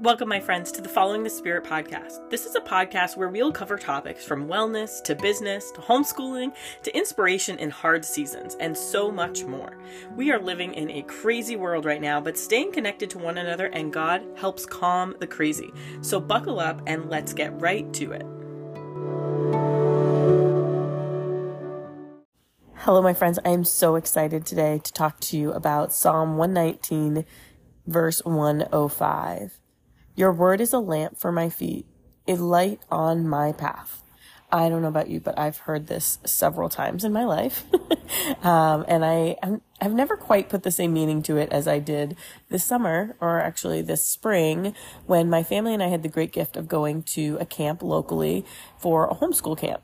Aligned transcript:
Welcome, 0.00 0.30
my 0.30 0.40
friends, 0.40 0.72
to 0.72 0.80
the 0.80 0.88
Following 0.88 1.24
the 1.24 1.28
Spirit 1.28 1.62
podcast. 1.62 2.30
This 2.30 2.46
is 2.46 2.54
a 2.54 2.60
podcast 2.60 3.18
where 3.18 3.28
we'll 3.28 3.52
cover 3.52 3.76
topics 3.76 4.24
from 4.24 4.48
wellness 4.48 5.04
to 5.04 5.14
business 5.14 5.70
to 5.72 5.82
homeschooling 5.82 6.54
to 6.84 6.96
inspiration 6.96 7.58
in 7.58 7.68
hard 7.68 8.02
seasons 8.02 8.56
and 8.60 8.74
so 8.74 9.10
much 9.10 9.44
more. 9.44 9.76
We 10.16 10.32
are 10.32 10.40
living 10.40 10.72
in 10.72 10.90
a 10.90 11.02
crazy 11.02 11.54
world 11.54 11.84
right 11.84 12.00
now, 12.00 12.18
but 12.18 12.38
staying 12.38 12.72
connected 12.72 13.10
to 13.10 13.18
one 13.18 13.36
another 13.36 13.66
and 13.66 13.92
God 13.92 14.24
helps 14.36 14.64
calm 14.64 15.16
the 15.20 15.26
crazy. 15.26 15.70
So 16.00 16.18
buckle 16.18 16.60
up 16.60 16.80
and 16.86 17.10
let's 17.10 17.34
get 17.34 17.60
right 17.60 17.92
to 17.92 18.12
it. 18.12 18.24
Hello, 22.76 23.02
my 23.02 23.12
friends. 23.12 23.38
I 23.44 23.50
am 23.50 23.64
so 23.64 23.96
excited 23.96 24.46
today 24.46 24.80
to 24.82 24.92
talk 24.94 25.20
to 25.20 25.36
you 25.36 25.52
about 25.52 25.92
Psalm 25.92 26.38
119, 26.38 27.26
verse 27.86 28.24
105. 28.24 29.60
Your 30.16 30.32
word 30.32 30.60
is 30.60 30.72
a 30.72 30.78
lamp 30.78 31.18
for 31.18 31.32
my 31.32 31.48
feet, 31.48 31.86
a 32.26 32.34
light 32.34 32.80
on 32.90 33.28
my 33.28 33.52
path. 33.52 34.02
I 34.52 34.68
don't 34.68 34.82
know 34.82 34.88
about 34.88 35.08
you, 35.08 35.20
but 35.20 35.38
I've 35.38 35.58
heard 35.58 35.86
this 35.86 36.18
several 36.24 36.68
times 36.68 37.04
in 37.04 37.12
my 37.12 37.24
life. 37.24 37.64
um, 38.42 38.84
and 38.88 39.04
I, 39.04 39.36
I've 39.80 39.92
never 39.92 40.16
quite 40.16 40.48
put 40.48 40.64
the 40.64 40.72
same 40.72 40.92
meaning 40.92 41.22
to 41.22 41.36
it 41.36 41.52
as 41.52 41.68
I 41.68 41.78
did 41.78 42.16
this 42.48 42.64
summer, 42.64 43.16
or 43.20 43.40
actually 43.40 43.82
this 43.82 44.04
spring, 44.04 44.74
when 45.06 45.30
my 45.30 45.44
family 45.44 45.72
and 45.72 45.82
I 45.82 45.88
had 45.88 46.02
the 46.02 46.08
great 46.08 46.32
gift 46.32 46.56
of 46.56 46.66
going 46.66 47.04
to 47.04 47.38
a 47.40 47.46
camp 47.46 47.80
locally 47.82 48.44
for 48.76 49.06
a 49.06 49.14
homeschool 49.14 49.56
camp 49.56 49.82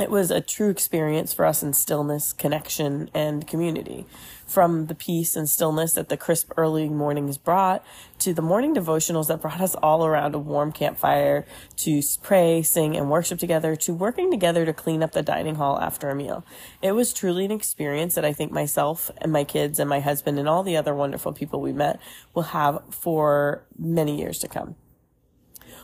it 0.00 0.10
was 0.10 0.30
a 0.30 0.40
true 0.40 0.70
experience 0.70 1.34
for 1.34 1.44
us 1.44 1.62
in 1.62 1.74
stillness, 1.74 2.32
connection, 2.32 3.10
and 3.12 3.46
community. 3.46 4.06
From 4.46 4.86
the 4.86 4.94
peace 4.94 5.36
and 5.36 5.48
stillness 5.48 5.92
that 5.92 6.08
the 6.08 6.16
crisp 6.16 6.50
early 6.56 6.88
mornings 6.88 7.36
brought, 7.36 7.84
to 8.20 8.32
the 8.32 8.42
morning 8.42 8.74
devotionals 8.74 9.28
that 9.28 9.42
brought 9.42 9.60
us 9.60 9.74
all 9.76 10.04
around 10.04 10.34
a 10.34 10.38
warm 10.38 10.72
campfire, 10.72 11.44
to 11.76 12.02
pray, 12.22 12.62
sing, 12.62 12.96
and 12.96 13.10
worship 13.10 13.38
together, 13.38 13.76
to 13.76 13.92
working 13.92 14.30
together 14.30 14.64
to 14.64 14.72
clean 14.72 15.02
up 15.02 15.12
the 15.12 15.22
dining 15.22 15.56
hall 15.56 15.78
after 15.78 16.08
a 16.08 16.14
meal. 16.14 16.44
It 16.80 16.92
was 16.92 17.12
truly 17.12 17.44
an 17.44 17.50
experience 17.50 18.14
that 18.14 18.24
I 18.24 18.32
think 18.32 18.50
myself 18.50 19.10
and 19.18 19.30
my 19.30 19.44
kids 19.44 19.78
and 19.78 19.88
my 19.88 20.00
husband 20.00 20.38
and 20.38 20.48
all 20.48 20.62
the 20.62 20.76
other 20.76 20.94
wonderful 20.94 21.32
people 21.32 21.60
we 21.60 21.72
met 21.72 22.00
will 22.34 22.44
have 22.44 22.82
for 22.90 23.66
many 23.78 24.18
years 24.18 24.38
to 24.38 24.48
come. 24.48 24.74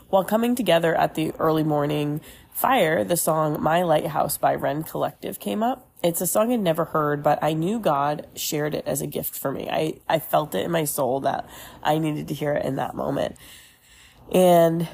While 0.08 0.24
coming 0.24 0.54
together 0.54 0.94
at 0.94 1.14
the 1.14 1.32
early 1.38 1.62
morning 1.62 2.22
fire, 2.58 3.04
the 3.04 3.16
song 3.16 3.62
My 3.62 3.82
Lighthouse 3.82 4.36
by 4.36 4.52
Rend 4.52 4.86
Collective 4.86 5.38
came 5.38 5.62
up. 5.62 5.88
It's 6.02 6.20
a 6.20 6.26
song 6.26 6.52
I'd 6.52 6.58
never 6.58 6.86
heard, 6.86 7.22
but 7.22 7.38
I 7.40 7.52
knew 7.52 7.78
God 7.78 8.26
shared 8.34 8.74
it 8.74 8.84
as 8.84 9.00
a 9.00 9.06
gift 9.06 9.38
for 9.38 9.52
me. 9.52 9.68
I, 9.70 10.00
I 10.08 10.18
felt 10.18 10.56
it 10.56 10.64
in 10.64 10.72
my 10.72 10.82
soul 10.82 11.20
that 11.20 11.48
I 11.84 11.98
needed 11.98 12.26
to 12.28 12.34
hear 12.34 12.54
it 12.54 12.64
in 12.64 12.74
that 12.74 12.96
moment. 12.96 13.36
And 14.32 14.88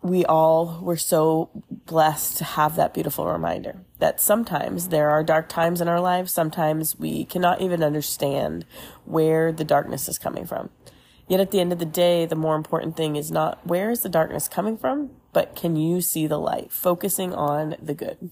we 0.00 0.24
all 0.24 0.80
were 0.82 0.96
so 0.96 1.50
blessed 1.70 2.38
to 2.38 2.44
have 2.44 2.76
that 2.76 2.94
beautiful 2.94 3.26
reminder 3.26 3.84
that 3.98 4.18
sometimes 4.18 4.88
there 4.88 5.10
are 5.10 5.22
dark 5.22 5.50
times 5.50 5.82
in 5.82 5.88
our 5.88 6.00
lives. 6.00 6.32
Sometimes 6.32 6.98
we 6.98 7.26
cannot 7.26 7.60
even 7.60 7.82
understand 7.82 8.64
where 9.04 9.52
the 9.52 9.64
darkness 9.64 10.08
is 10.08 10.18
coming 10.18 10.46
from. 10.46 10.70
Yet 11.28 11.40
at 11.40 11.50
the 11.50 11.60
end 11.60 11.70
of 11.70 11.78
the 11.78 11.84
day, 11.84 12.24
the 12.24 12.34
more 12.34 12.56
important 12.56 12.96
thing 12.96 13.16
is 13.16 13.30
not 13.30 13.66
where 13.66 13.90
is 13.90 14.00
the 14.00 14.08
darkness 14.08 14.48
coming 14.48 14.78
from, 14.78 15.10
but 15.32 15.54
can 15.54 15.76
you 15.76 16.00
see 16.00 16.26
the 16.26 16.38
light, 16.38 16.72
focusing 16.72 17.32
on 17.32 17.76
the 17.80 17.94
good. 17.94 18.30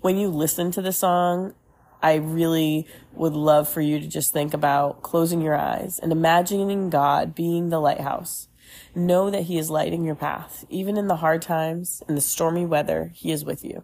When 0.00 0.16
you 0.16 0.28
listen 0.28 0.70
to 0.72 0.82
the 0.82 0.92
song, 0.92 1.54
I 2.02 2.14
really 2.14 2.86
would 3.12 3.32
love 3.32 3.68
for 3.68 3.80
you 3.80 3.98
to 3.98 4.06
just 4.06 4.32
think 4.32 4.54
about 4.54 5.02
closing 5.02 5.40
your 5.40 5.56
eyes 5.56 5.98
and 5.98 6.12
imagining 6.12 6.90
God 6.90 7.34
being 7.34 7.68
the 7.68 7.80
lighthouse. 7.80 8.48
Know 8.94 9.30
that 9.30 9.44
He 9.44 9.58
is 9.58 9.70
lighting 9.70 10.04
your 10.04 10.14
path. 10.14 10.64
Even 10.68 10.96
in 10.96 11.08
the 11.08 11.16
hard 11.16 11.42
times, 11.42 12.02
in 12.08 12.14
the 12.14 12.20
stormy 12.20 12.64
weather, 12.64 13.10
He 13.14 13.32
is 13.32 13.44
with 13.44 13.64
you. 13.64 13.82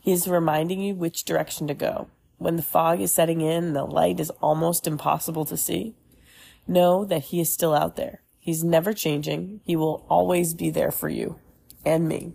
He 0.00 0.12
is 0.12 0.26
reminding 0.26 0.80
you 0.80 0.94
which 0.94 1.24
direction 1.24 1.66
to 1.68 1.74
go. 1.74 2.08
When 2.38 2.56
the 2.56 2.62
fog 2.62 3.00
is 3.00 3.12
setting 3.12 3.40
in 3.40 3.64
and 3.64 3.76
the 3.76 3.84
light 3.84 4.18
is 4.18 4.30
almost 4.42 4.86
impossible 4.86 5.44
to 5.46 5.56
see, 5.56 5.94
Know 6.68 7.04
that 7.04 7.26
He 7.26 7.40
is 7.40 7.52
still 7.52 7.74
out 7.74 7.96
there. 7.96 8.22
He's 8.46 8.62
never 8.62 8.92
changing. 8.92 9.60
He 9.64 9.74
will 9.74 10.06
always 10.08 10.54
be 10.54 10.70
there 10.70 10.92
for 10.92 11.08
you 11.08 11.40
and 11.84 12.08
me. 12.08 12.32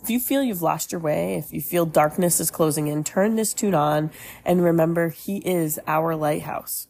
If 0.00 0.08
you 0.10 0.20
feel 0.20 0.44
you've 0.44 0.62
lost 0.62 0.92
your 0.92 1.00
way, 1.00 1.34
if 1.34 1.52
you 1.52 1.60
feel 1.60 1.86
darkness 1.86 2.38
is 2.38 2.52
closing 2.52 2.86
in, 2.86 3.02
turn 3.02 3.34
this 3.34 3.52
tune 3.52 3.74
on 3.74 4.12
and 4.44 4.62
remember 4.62 5.08
He 5.08 5.38
is 5.38 5.80
our 5.88 6.14
lighthouse. 6.14 6.86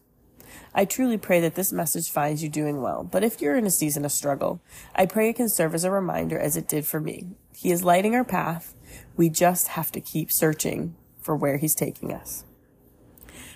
I 0.74 0.84
truly 0.84 1.16
pray 1.16 1.40
that 1.40 1.54
this 1.54 1.72
message 1.72 2.10
finds 2.10 2.42
you 2.42 2.50
doing 2.50 2.82
well, 2.82 3.02
but 3.02 3.24
if 3.24 3.40
you're 3.40 3.56
in 3.56 3.64
a 3.64 3.70
season 3.70 4.04
of 4.04 4.12
struggle, 4.12 4.60
I 4.94 5.06
pray 5.06 5.30
it 5.30 5.36
can 5.36 5.48
serve 5.48 5.74
as 5.74 5.84
a 5.84 5.90
reminder 5.90 6.38
as 6.38 6.54
it 6.54 6.68
did 6.68 6.86
for 6.86 7.00
me. 7.00 7.28
He 7.54 7.70
is 7.70 7.82
lighting 7.82 8.14
our 8.14 8.24
path. 8.24 8.74
We 9.16 9.30
just 9.30 9.68
have 9.68 9.90
to 9.92 10.02
keep 10.02 10.30
searching 10.30 10.96
for 11.22 11.34
where 11.34 11.56
He's 11.56 11.74
taking 11.74 12.12
us. 12.12 12.44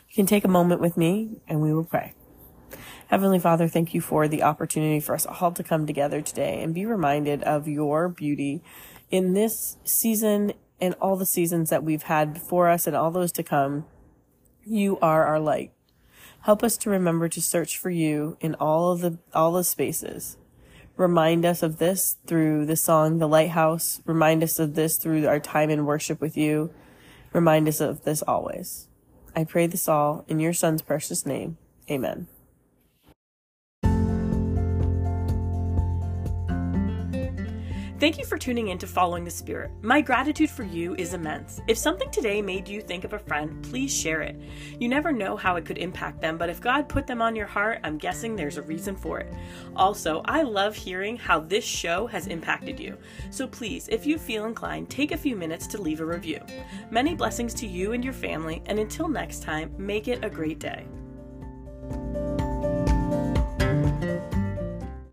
You 0.09 0.15
can 0.15 0.25
take 0.25 0.47
a 0.47 0.49
moment 0.49 0.81
with 0.81 0.97
me 0.97 1.43
and 1.47 1.61
we 1.61 1.75
will 1.75 1.85
pray. 1.85 2.15
Heavenly 3.11 3.41
Father, 3.41 3.67
thank 3.67 3.93
you 3.93 4.01
for 4.01 4.29
the 4.29 4.45
opportunity 4.45 5.01
for 5.01 5.17
us 5.17 5.27
all 5.27 5.51
to 5.51 5.65
come 5.65 5.85
together 5.85 6.21
today 6.21 6.63
and 6.63 6.73
be 6.73 6.87
reminded 6.87 7.43
of 7.43 7.67
your 7.67 8.09
beauty 8.09 8.63
in 9.11 9.35
this 9.35 9.79
season 9.83 10.53
and 10.81 10.95
all 11.01 11.17
the 11.17 11.27
seasons 11.27 11.71
that 11.71 11.83
we've 11.83 12.05
had 12.05 12.33
before 12.33 12.69
us 12.69 12.87
and 12.87 12.95
all 12.95 13.11
those 13.11 13.33
to 13.33 13.43
come. 13.43 13.85
You 14.65 14.97
are 15.01 15.27
our 15.27 15.41
light. 15.41 15.73
Help 16.43 16.63
us 16.63 16.77
to 16.77 16.91
remember 16.91 17.29
to 17.29 17.43
search 17.43 17.77
for 17.77 17.91
you 17.91 18.37
in 18.39 18.55
all 18.55 18.93
of 18.93 19.01
the, 19.01 19.19
all 19.35 19.51
the 19.51 19.65
spaces. 19.65 20.37
Remind 20.97 21.45
us 21.45 21.65
of 21.65 21.79
this 21.79 22.17
through 22.29 22.65
the 22.65 22.77
song, 22.77 23.19
The 23.19 23.27
Lighthouse. 23.27 24.03
Remind 24.07 24.45
us 24.45 24.61
of 24.61 24.77
this 24.77 24.97
through 24.99 25.27
our 25.27 25.41
time 25.41 25.69
in 25.69 25.85
worship 25.85 26.21
with 26.21 26.37
you. 26.37 26.73
Remind 27.33 27.67
us 27.67 27.81
of 27.81 28.05
this 28.05 28.23
always. 28.23 28.87
I 29.35 29.43
pray 29.43 29.67
this 29.67 29.89
all 29.89 30.25
in 30.29 30.39
your 30.39 30.53
son's 30.53 30.83
precious 30.83 31.27
name. 31.27 31.59
Amen. 31.91 32.29
Thank 38.01 38.17
you 38.17 38.25
for 38.25 38.39
tuning 38.39 38.69
in 38.69 38.79
to 38.79 38.87
Following 38.87 39.25
the 39.25 39.31
Spirit. 39.31 39.73
My 39.83 40.01
gratitude 40.01 40.49
for 40.49 40.63
you 40.63 40.95
is 40.95 41.13
immense. 41.13 41.61
If 41.69 41.77
something 41.77 42.11
today 42.11 42.41
made 42.41 42.67
you 42.67 42.81
think 42.81 43.05
of 43.05 43.13
a 43.13 43.19
friend, 43.19 43.63
please 43.63 43.95
share 43.95 44.23
it. 44.23 44.41
You 44.79 44.89
never 44.89 45.13
know 45.13 45.37
how 45.37 45.57
it 45.57 45.67
could 45.67 45.77
impact 45.77 46.23
them, 46.23 46.39
but 46.39 46.49
if 46.49 46.63
God 46.63 46.89
put 46.89 47.07
them 47.07 47.21
on 47.21 47.37
your 47.37 47.47
heart, 47.47 47.79
I'm 47.85 47.99
guessing 47.99 48.35
there's 48.35 48.57
a 48.57 48.63
reason 48.63 48.97
for 48.97 49.21
it. 49.21 49.31
Also, 49.77 50.23
I 50.25 50.41
love 50.41 50.75
hearing 50.75 51.19
how 51.19 51.41
this 51.41 51.63
show 51.63 52.07
has 52.07 52.27
impacted 52.27 52.81
you. 52.81 52.97
So 53.29 53.47
please, 53.47 53.87
if 53.89 54.07
you 54.07 54.17
feel 54.17 54.47
inclined, 54.47 54.89
take 54.89 55.13
a 55.13 55.19
few 55.19 55.37
minutes 55.37 55.67
to 55.67 55.83
leave 55.83 56.01
a 56.01 56.07
review. 56.07 56.41
Many 56.91 57.15
blessings 57.15 57.53
to 57.53 57.67
you 57.67 57.93
and 57.93 58.03
your 58.03 58.15
family, 58.15 58.63
and 58.65 58.79
until 58.79 59.09
next 59.09 59.43
time, 59.43 59.75
make 59.77 60.09
it 60.09 60.25
a 60.25 60.31
great 60.31 60.59
day. 60.59 60.87